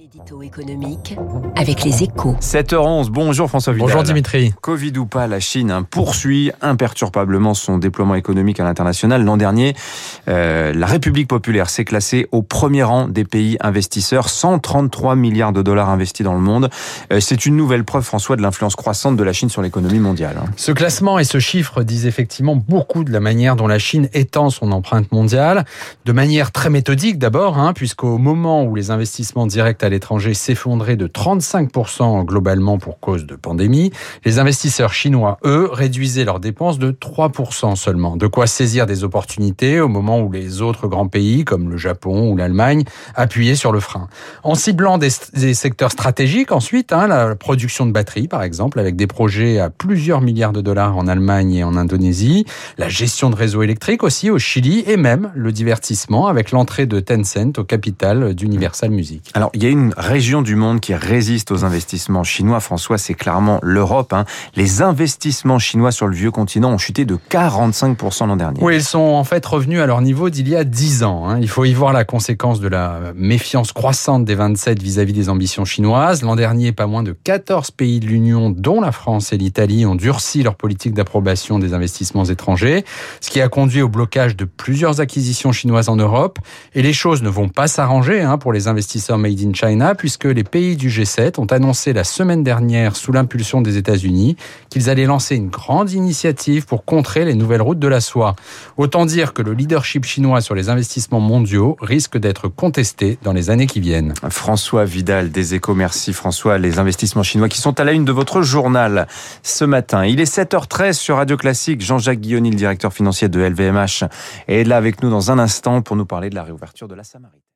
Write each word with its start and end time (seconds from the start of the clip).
L'édito 0.00 0.40
économique 0.40 1.14
avec 1.56 1.84
les 1.84 2.02
échos. 2.02 2.34
7h11, 2.40 3.10
bonjour 3.10 3.50
François 3.50 3.74
Vidal. 3.74 3.86
Bonjour 3.86 4.02
Dimitri. 4.02 4.54
Covid 4.62 4.96
ou 4.96 5.04
pas, 5.04 5.26
la 5.26 5.40
Chine 5.40 5.70
hein, 5.70 5.82
poursuit 5.82 6.52
imperturbablement 6.62 7.52
son 7.52 7.76
déploiement 7.76 8.14
économique 8.14 8.60
à 8.60 8.64
l'international. 8.64 9.22
L'an 9.22 9.36
dernier, 9.36 9.74
euh, 10.28 10.72
la 10.72 10.86
République 10.86 11.28
populaire 11.28 11.68
s'est 11.68 11.84
classée 11.84 12.28
au 12.32 12.40
premier 12.40 12.82
rang 12.82 13.08
des 13.08 13.24
pays 13.24 13.58
investisseurs, 13.60 14.30
133 14.30 15.16
milliards 15.16 15.52
de 15.52 15.60
dollars 15.60 15.90
investis 15.90 16.24
dans 16.24 16.32
le 16.32 16.40
monde. 16.40 16.70
Euh, 17.12 17.20
C'est 17.20 17.44
une 17.44 17.56
nouvelle 17.56 17.84
preuve, 17.84 18.02
François, 18.02 18.36
de 18.36 18.42
l'influence 18.42 18.76
croissante 18.76 19.18
de 19.18 19.22
la 19.22 19.34
Chine 19.34 19.50
sur 19.50 19.60
l'économie 19.60 20.00
mondiale. 20.00 20.38
hein. 20.40 20.46
Ce 20.56 20.72
classement 20.72 21.18
et 21.18 21.24
ce 21.24 21.40
chiffre 21.40 21.82
disent 21.82 22.06
effectivement 22.06 22.56
beaucoup 22.56 23.04
de 23.04 23.12
la 23.12 23.20
manière 23.20 23.54
dont 23.54 23.66
la 23.66 23.78
Chine 23.78 24.08
étend 24.14 24.48
son 24.48 24.72
empreinte 24.72 25.12
mondiale, 25.12 25.66
de 26.06 26.12
manière 26.12 26.52
très 26.52 26.70
méthodique 26.70 27.18
d'abord, 27.18 27.58
hein, 27.58 27.74
puisqu'au 27.74 28.16
moment 28.16 28.64
où 28.64 28.74
les 28.74 28.90
investissements 28.90 29.46
directs 29.46 29.82
à 29.82 29.89
l'étranger 29.90 30.34
s'effondraient 30.34 30.96
de 30.96 31.06
35% 31.06 32.24
globalement 32.24 32.78
pour 32.78 33.00
cause 33.00 33.26
de 33.26 33.36
pandémie, 33.36 33.92
les 34.24 34.38
investisseurs 34.38 34.92
chinois, 34.92 35.38
eux, 35.44 35.68
réduisaient 35.70 36.24
leurs 36.24 36.40
dépenses 36.40 36.78
de 36.78 36.92
3% 36.92 37.76
seulement. 37.76 38.16
De 38.16 38.26
quoi 38.26 38.46
saisir 38.46 38.86
des 38.86 39.04
opportunités 39.04 39.80
au 39.80 39.88
moment 39.88 40.20
où 40.20 40.32
les 40.32 40.62
autres 40.62 40.88
grands 40.88 41.08
pays, 41.08 41.44
comme 41.44 41.70
le 41.70 41.76
Japon 41.76 42.30
ou 42.30 42.36
l'Allemagne, 42.36 42.84
appuyaient 43.14 43.54
sur 43.54 43.72
le 43.72 43.80
frein. 43.80 44.08
En 44.42 44.54
ciblant 44.54 44.98
des, 44.98 45.10
des 45.34 45.54
secteurs 45.54 45.92
stratégiques 45.92 46.52
ensuite, 46.52 46.92
hein, 46.92 47.06
la 47.06 47.34
production 47.36 47.86
de 47.86 47.92
batteries 47.92 48.28
par 48.28 48.42
exemple, 48.42 48.78
avec 48.78 48.96
des 48.96 49.06
projets 49.06 49.58
à 49.58 49.70
plusieurs 49.70 50.20
milliards 50.20 50.52
de 50.52 50.60
dollars 50.60 50.96
en 50.96 51.06
Allemagne 51.06 51.54
et 51.54 51.64
en 51.64 51.76
Indonésie, 51.76 52.46
la 52.78 52.88
gestion 52.88 53.30
de 53.30 53.36
réseaux 53.36 53.62
électriques 53.62 54.02
aussi 54.02 54.30
au 54.30 54.38
Chili 54.38 54.84
et 54.86 54.96
même 54.96 55.30
le 55.34 55.52
divertissement 55.52 56.26
avec 56.26 56.50
l'entrée 56.50 56.86
de 56.86 57.00
Tencent 57.00 57.58
au 57.58 57.64
capital 57.64 58.34
d'Universal 58.34 58.90
Music. 58.90 59.30
Alors, 59.34 59.50
il 59.54 59.62
y 59.62 59.66
a 59.66 59.70
une 59.70 59.79
région 59.96 60.42
du 60.42 60.54
monde 60.56 60.80
qui 60.80 60.94
résiste 60.94 61.50
aux 61.50 61.64
investissements 61.64 62.24
chinois, 62.24 62.60
François, 62.60 62.98
c'est 62.98 63.14
clairement 63.14 63.58
l'Europe. 63.62 64.12
hein. 64.12 64.24
Les 64.56 64.82
investissements 64.82 65.58
chinois 65.58 65.92
sur 65.92 66.06
le 66.06 66.14
vieux 66.14 66.30
continent 66.30 66.70
ont 66.70 66.78
chuté 66.78 67.04
de 67.04 67.18
45% 67.30 68.26
l'an 68.28 68.36
dernier. 68.36 68.58
Oui, 68.62 68.76
ils 68.76 68.82
sont 68.82 68.98
en 68.98 69.24
fait 69.24 69.44
revenus 69.44 69.80
à 69.80 69.86
leur 69.86 70.00
niveau 70.02 70.30
d'il 70.30 70.48
y 70.48 70.56
a 70.56 70.64
10 70.64 71.02
ans. 71.04 71.28
hein. 71.28 71.38
Il 71.40 71.48
faut 71.48 71.64
y 71.64 71.72
voir 71.72 71.92
la 71.92 72.04
conséquence 72.04 72.60
de 72.60 72.68
la 72.68 73.12
méfiance 73.14 73.72
croissante 73.72 74.24
des 74.24 74.34
27 74.34 74.82
vis-à-vis 74.82 75.12
des 75.12 75.28
ambitions 75.28 75.64
chinoises. 75.64 76.22
L'an 76.22 76.36
dernier, 76.36 76.72
pas 76.72 76.86
moins 76.86 77.02
de 77.02 77.12
14 77.12 77.70
pays 77.70 78.00
de 78.00 78.06
l'Union, 78.06 78.50
dont 78.50 78.80
la 78.80 78.92
France 78.92 79.32
et 79.32 79.36
l'Italie, 79.38 79.86
ont 79.86 79.94
durci 79.94 80.42
leur 80.42 80.54
politique 80.56 80.94
d'approbation 80.94 81.58
des 81.58 81.74
investissements 81.74 82.24
étrangers, 82.24 82.84
ce 83.20 83.30
qui 83.30 83.40
a 83.40 83.48
conduit 83.48 83.82
au 83.82 83.88
blocage 83.88 84.36
de 84.36 84.44
plusieurs 84.44 85.00
acquisitions 85.00 85.52
chinoises 85.52 85.88
en 85.88 85.96
Europe. 85.96 86.38
Et 86.74 86.82
les 86.82 86.92
choses 86.92 87.22
ne 87.22 87.28
vont 87.28 87.48
pas 87.48 87.68
s'arranger 87.68 88.20
hein, 88.20 88.38
pour 88.38 88.52
les 88.52 88.68
investisseurs 88.68 89.18
made 89.18 89.40
in 89.40 89.52
Puisque 89.96 90.24
les 90.24 90.42
pays 90.42 90.76
du 90.76 90.88
G7 90.88 91.38
ont 91.38 91.46
annoncé 91.46 91.92
la 91.92 92.02
semaine 92.02 92.42
dernière, 92.42 92.96
sous 92.96 93.12
l'impulsion 93.12 93.60
des 93.60 93.76
États-Unis, 93.76 94.36
qu'ils 94.68 94.90
allaient 94.90 95.06
lancer 95.06 95.36
une 95.36 95.48
grande 95.48 95.92
initiative 95.92 96.66
pour 96.66 96.84
contrer 96.84 97.24
les 97.24 97.34
nouvelles 97.34 97.62
routes 97.62 97.78
de 97.78 97.86
la 97.86 98.00
soie. 98.00 98.34
Autant 98.76 99.06
dire 99.06 99.32
que 99.32 99.42
le 99.42 99.52
leadership 99.52 100.04
chinois 100.04 100.40
sur 100.40 100.56
les 100.56 100.70
investissements 100.70 101.20
mondiaux 101.20 101.76
risque 101.80 102.18
d'être 102.18 102.48
contesté 102.48 103.18
dans 103.22 103.32
les 103.32 103.50
années 103.50 103.66
qui 103.66 103.80
viennent. 103.80 104.14
François 104.28 104.84
Vidal 104.84 105.30
des 105.30 105.54
Échos, 105.54 105.74
merci 105.74 106.12
François. 106.12 106.58
Les 106.58 106.80
investissements 106.80 107.22
chinois 107.22 107.48
qui 107.48 107.58
sont 107.58 107.78
à 107.78 107.84
la 107.84 107.92
une 107.92 108.04
de 108.04 108.12
votre 108.12 108.42
journal 108.42 109.06
ce 109.42 109.64
matin. 109.64 110.04
Il 110.04 110.20
est 110.20 110.32
7h13 110.36 110.94
sur 110.94 111.16
Radio 111.16 111.36
Classique. 111.36 111.80
Jean-Jacques 111.80 112.20
Guilloni, 112.20 112.50
le 112.50 112.56
directeur 112.56 112.92
financier 112.92 113.28
de 113.28 113.40
LVMH, 113.40 114.04
est 114.48 114.64
là 114.64 114.76
avec 114.76 115.02
nous 115.02 115.10
dans 115.10 115.30
un 115.30 115.38
instant 115.38 115.80
pour 115.82 115.94
nous 115.94 116.06
parler 116.06 116.28
de 116.28 116.34
la 116.34 116.42
réouverture 116.42 116.88
de 116.88 116.94
la 116.94 117.04
Samaritaine. 117.04 117.49